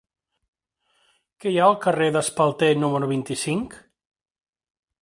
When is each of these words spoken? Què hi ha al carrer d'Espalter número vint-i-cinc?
Què 1.45 1.51
hi 1.53 1.59
ha 1.59 1.67
al 1.73 1.77
carrer 1.85 2.09
d'Espalter 2.17 2.73
número 2.87 3.13
vint-i-cinc? 3.17 3.79